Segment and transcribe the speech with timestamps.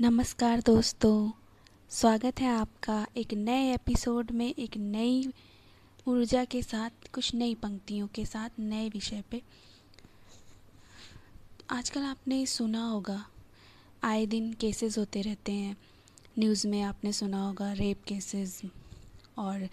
[0.00, 1.30] नमस्कार दोस्तों,
[1.90, 5.32] स्वागत है आपका एक नए एपिसोड में, एक नई
[6.08, 9.42] ऊर्जा के साथ, कुछ नई पंक्तियों के साथ, नए विषय पे।
[11.70, 13.26] आजकल आपने सुना होगा,
[14.04, 15.76] आए दिन केसेस होते रहते हैं।
[16.38, 18.62] न्यूज़ में आपने सुना होगा रेप केसेस
[19.38, 19.68] और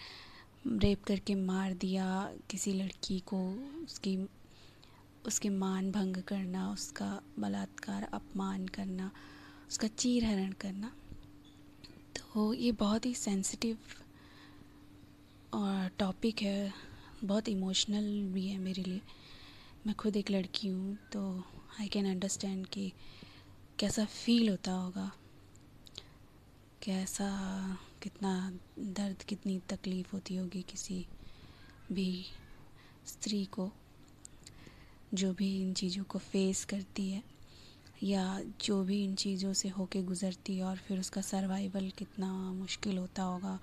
[0.66, 3.50] रेप करके मार दिया किसी लड़की को,
[3.84, 4.28] उसकी,
[5.26, 9.10] उसके मान भंग करना, उसका बलात्कार, अपमान करना।
[9.72, 10.88] उसका चीर हरण करना।
[12.16, 13.78] तो ये बहुत ही सेंसिटिव
[15.54, 16.72] और टॉपिक है।
[17.24, 19.00] बहुत इमोशनल भी है मेरे लिए।
[19.86, 21.22] मैं खुद एक लड़की हूँ तो
[21.80, 22.92] आई कैन अंडरस्टैंड कि
[23.78, 25.10] कैसा फील होता होगा।
[26.82, 27.30] कैसा,
[28.02, 31.06] कितना दर्द, कितनी तकलीफ़ होती होगी किसी
[31.92, 32.26] भी
[33.06, 33.70] स्त्री को,
[35.14, 37.31] जो भी इन चीज़ों को फेस करती है।
[38.02, 43.22] या जो भी इन चीज़ों से होके गुज़रती और फिर उसका सर्वाइवल कितना मुश्किल होता
[43.22, 43.60] होगा।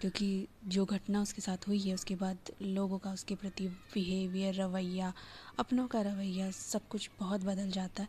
[0.00, 5.14] क्योंकि जो घटना उसके साथ हुई है, उसके बाद लोगों का उसके प्रति बिहेवियर रवैया,
[5.58, 8.08] अपनों का रवैया सब कुछ बहुत बदल जाता है।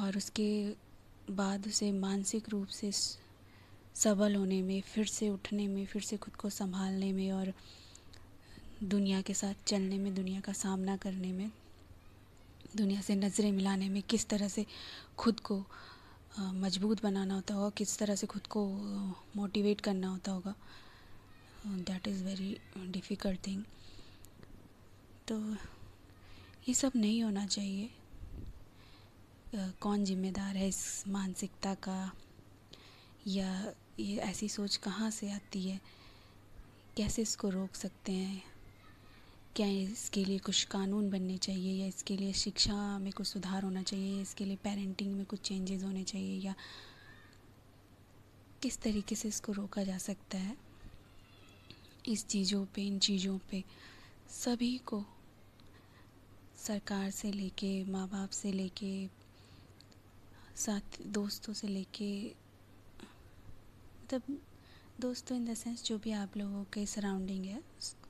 [0.00, 0.74] और उसके
[1.30, 2.92] बाद उसे मानसिक रूप से,
[3.94, 7.52] सबल होने में, फिर से उठने में, फिर से खुद को संभालने में और
[8.82, 11.50] दुनिया के साथ चलने में, दुनिया का सामना करने में
[12.76, 14.64] दुनिया से नज़रें मिलाने में किस तरह से
[15.18, 15.58] खुद को
[16.38, 18.66] मज़बूत बनाना होता होगा, किस तरह से खुद को
[19.36, 20.54] मोटिवेट करना होता होगा
[21.66, 22.56] that is very
[22.92, 23.62] difficult thing
[25.28, 25.38] तो
[26.68, 27.90] ये सब नहीं होना चाहिए।
[29.80, 32.12] कौन जिम्मेदार है इस मानसिकता का?
[33.26, 35.80] या ये ऐसी सोच कहाँ से आती है?
[36.96, 38.42] कैसे इसको रोक सकते हैं?
[39.56, 43.82] क्या इसके लिए कुछ कानून बनने चाहिए या इसके लिए शिक्षा में कुछ सुधार होना
[43.82, 46.54] चाहिए इसके लिए पेरेंटिंग में कुछ चेंजेस होने चाहिए, या
[48.62, 50.56] किस तरीके से इसको रोका जा सकता है?
[52.08, 53.62] इस चीज़ों पे, इन चीज़ों पे
[54.32, 55.04] सभी को
[56.58, 59.06] सरकार से लेके माँ बाप से लेके,
[60.56, 62.14] साथ दोस्तों से लेके
[64.02, 64.38] मतलब
[65.00, 67.60] दोस्तों इन द सेंस जो भी आप लोगों के सराउंडिंग है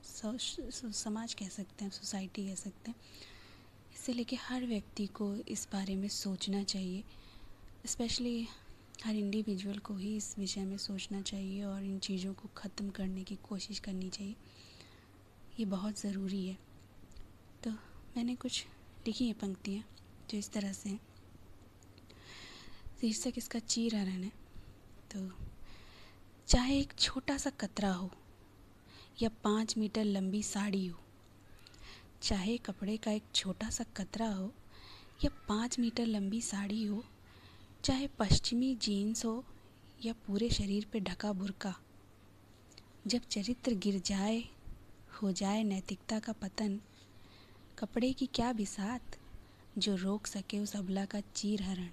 [0.05, 2.97] समाज कह सकते हैं, सोसाइटी कह सकते हैं।
[3.93, 7.03] इससे लेके हर व्यक्ति को इस बारे में सोचना चाहिए।
[7.85, 8.47] स्पेशली
[9.05, 13.23] हर इंडिविजुअल को ही इस विषय में सोचना चाहिए और इन चीज़ों को ख़त्म करने
[13.23, 14.35] की कोशिश करनी चाहिए।
[15.59, 16.57] ये बहुत ज़रूरी है।
[17.63, 17.71] तो
[18.17, 18.65] मैंने कुछ
[19.07, 19.83] लिखी है पंक्तियाँ
[20.29, 20.99] जो इस तरह से हैं।
[23.01, 24.31] शीर्षक इसका चीर हरण है।
[25.11, 25.29] तो
[26.47, 28.11] चाहे एक छोटा सा कतरा हो
[29.21, 30.99] या पाँच मीटर लंबी साड़ी हो।
[32.21, 34.51] चाहे कपड़े का एक छोटा सा कतरा हो
[35.23, 37.03] या पाँच मीटर लंबी साड़ी हो,
[37.83, 39.43] चाहे पश्चिमी जीन्स हो
[40.05, 41.73] या पूरे शरीर पे ढका बुरका,
[43.07, 44.43] जब चरित्र गिर जाए,
[45.21, 46.79] हो जाए नैतिकता का पतन,
[47.79, 49.17] कपड़े की क्या बिसात
[49.77, 51.89] जो रोक सके उस अबला का चीर हरण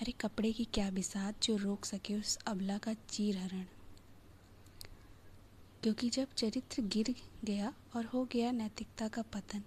[0.00, 3.64] अरे कपड़े की क्या बिसात जो रोक सके उस अबला का चीर हरण
[5.86, 7.14] क्योंकि जब चरित्र गिर
[7.44, 9.62] गया और हो गया नैतिकता का पतन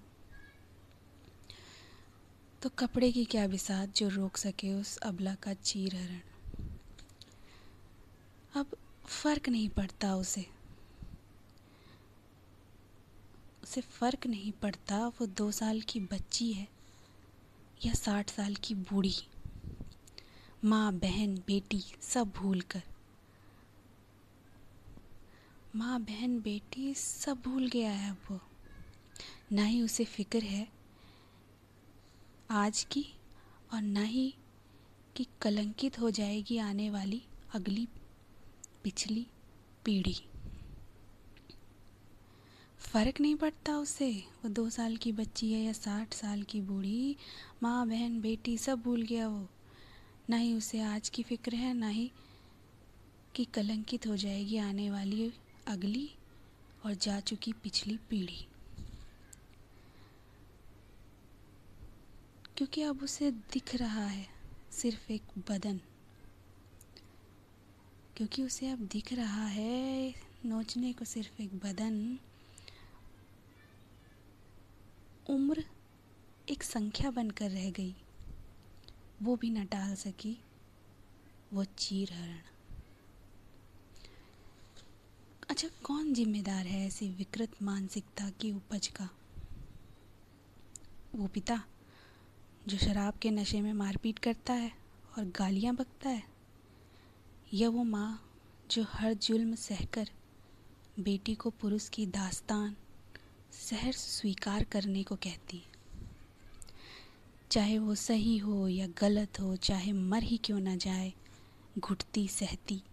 [2.62, 6.20] तो कपड़े की क्या बिसात जो रोक सके उस अबला का चीर हरण
[8.56, 10.46] अब फ़र्क नहीं पड़ता उसे।
[13.64, 16.68] उसे फ़र्क नहीं पड़ता वो दो साल की बच्ची है
[17.86, 19.16] या साठ साल की बूढ़ी।
[20.66, 22.84] माँ, बहन, बेटी सब भूल कर
[25.76, 28.40] माँ, बहन, बेटी सब भूल गया है अब। वो
[29.52, 30.68] ना ही उसे फ़िक्र है
[32.50, 33.06] आज की
[33.74, 34.36] और ना ही
[35.16, 37.22] कि कलंकित हो जाएगी आने वाली
[37.54, 37.88] अगली
[38.84, 39.28] पिछली
[39.86, 40.16] पीढ़ी।
[42.80, 47.16] फ़र्क नहीं पड़ता उसे। वो दो साल की बच्ची है या साठ साल की बूढ़ी।
[47.64, 49.48] माँ, बहन, बेटी सब भूल गया वो।
[50.30, 52.12] ना ही उसे आज की फ़िक्र है, ना ही
[53.36, 55.34] कि कलंकित हो जाएगी आने वाली
[55.70, 56.16] अगली
[56.86, 58.48] और जा चुकी पिछली पीढ़ी।
[62.58, 64.28] क्योंकि अब उसे दिख रहा है
[64.72, 65.82] सिर्फ़ एक बदन।
[68.18, 70.14] क्योंकि उसे अब दिख रहा है,
[70.46, 72.20] नोचने को सिर्फ़ एक बदन।
[75.30, 75.66] उम्र
[76.50, 77.96] एक संख्या बनकर रह गई।
[79.22, 80.42] वो भी न टाल सकी,
[81.54, 82.14] वो चीर
[85.60, 89.10] अच्छा कौन जिम्मेदार है ऐसी विकृत मानसिकता की उपज का?
[91.16, 91.64] वो पिता,
[92.68, 94.72] जो शराब के नशे में मारपीट करता है
[95.18, 96.24] और गालियाँ बकता है।
[97.54, 98.32] या वो माँ,
[98.72, 100.10] जो हर जुल्म सहकर
[101.00, 102.76] बेटी को पुरुष की दास्तान,
[103.52, 105.72] सहर स्वीकार करने को कहती है।
[107.52, 111.14] चाहे वो सही हो या गलत हो, चाहे मर ही क्यों ना जाए,
[111.80, 112.84] घुटती, सहती।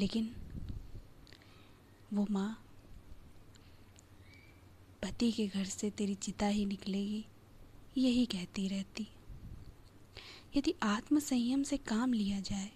[0.00, 0.30] लेकिन
[2.12, 2.50] वो माँ
[5.02, 7.24] पति के घर से तेरी चिता ही निकलेगी,
[7.98, 9.06] यही कहती रहती।
[10.56, 12.70] यदि आत्मसंयम से काम लिया जाए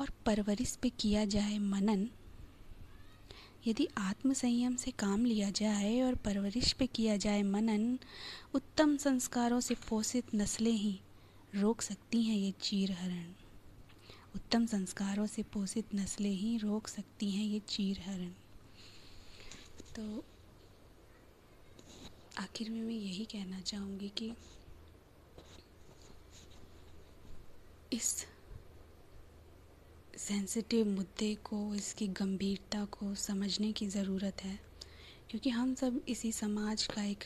[0.00, 2.06] और परवरिश पे किया जाए मनन,
[3.66, 7.98] यदि आत्मसंयम से काम लिया जाए और परवरिश पे किया जाए मनन,
[8.54, 10.98] उत्तम संस्कारों से पोषित नस्लें ही
[11.54, 13.24] रोक सकती हैं ये चीर हरण
[14.36, 18.30] उत्तम संस्कारों से पोषित नस्लें ही रोक सकती हैं ये चीर हरण
[19.96, 20.24] तो
[22.38, 24.32] आखिर में मैं यही कहना चाहूँगी कि
[27.92, 28.26] इस
[30.18, 34.58] सेंसिटिव मुद्दे को, इसकी गंभीरता को समझने की ज़रूरत है,
[35.30, 37.24] क्योंकि हम सब इसी समाज का एक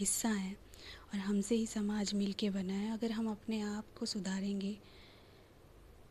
[0.00, 0.56] हिस्सा हैं
[1.04, 4.76] और हमसे ही समाज मिल के बना है। अगर हम अपने आप को सुधारेंगे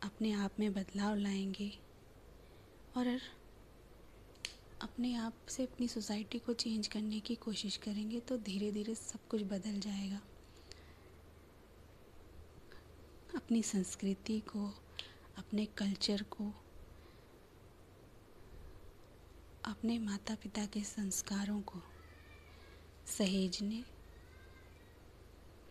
[0.02, 1.78] अपने आप में बदलाव लाएँगे
[2.96, 3.20] और
[4.80, 9.28] अपने आप से अपनी सोसाइटी को चेंज करने की कोशिश करेंगे तो धीरे धीरे सब
[9.28, 10.20] कुछ बदल जाएगा।
[13.34, 14.66] अपनी संस्कृति को,
[15.36, 16.52] अपने कल्चर को,
[19.64, 21.82] अपने माता पिता के संस्कारों को
[23.06, 23.84] सहेजने,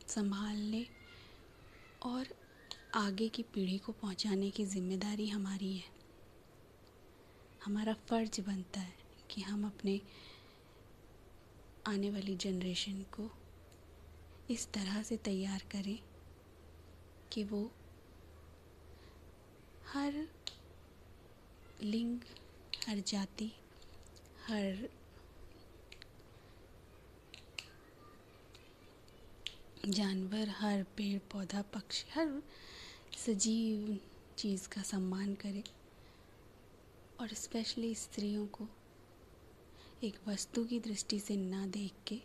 [0.08, 0.88] संभालने
[2.04, 2.28] और
[2.96, 5.92] आगे की पीढ़ी को पहुँचाने की ज़िम्मेदारी हमारी है।
[7.66, 8.94] हमारा फ़र्ज़ बनता है
[9.30, 10.00] कि हम अपने
[11.88, 13.30] आने वाली जनरेशन को
[14.50, 15.98] इस तरह से तैयार करें
[17.32, 17.64] कि वो
[19.94, 20.28] हर
[21.84, 22.20] लिंग,
[22.88, 23.52] हर जाति,
[24.48, 24.90] हर
[29.88, 32.42] जानवर, हर पेड़, पौधा, पक्षी, हर
[33.18, 34.00] सजीव
[34.38, 35.64] चीज़ का सम्मान करें
[37.20, 38.68] और स्पेशली स्त्रियों को
[40.04, 42.22] एक वस्तु की दृष्टि से ना देख के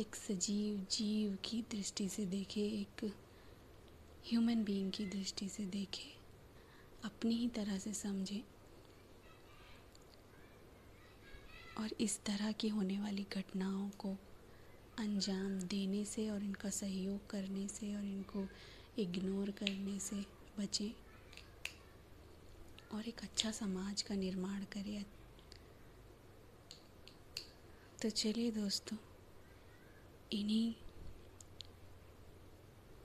[0.00, 3.04] एक सजीव जीव की दृष्टि से देखे, एक
[4.26, 6.12] ह्यूमन बीइंग की दृष्टि से देखे,
[7.04, 8.44] अपनी ही तरह से समझे
[11.78, 14.16] और इस तरह की होने वाली घटनाओं को
[15.00, 18.48] अंजाम देने से और इनका सहयोग करने से और इनको
[18.98, 20.16] इग्नोर करने से
[20.58, 20.90] बचें।
[22.92, 25.04] और एक अच्छा समाज का निर्माण करें।
[28.02, 28.96] तो चलिए दोस्तों,
[30.32, 30.74] इन्हीं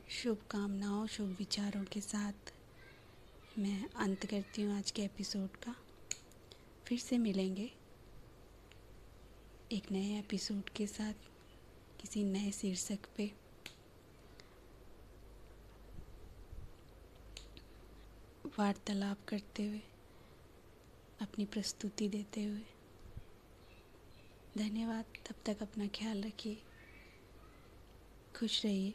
[0.10, 2.54] शुभकामनाओं, शुभ विचारों के साथ
[3.60, 5.76] मैं अंत करती हूँ आज के एपिसोड का।
[6.86, 7.72] फिर से मिलेंगे
[9.72, 11.35] एक नए एपिसोड के साथ।
[12.06, 13.34] किसी नए शीर्षक पे।
[18.60, 19.82] वार्तालाप करते हुए,
[21.22, 22.62] अपनी प्रस्तुति देते हुए।
[24.58, 26.62] धन्यवाद, तब तक अपना ख्याल रखिए।
[28.40, 28.94] खुश रहिए।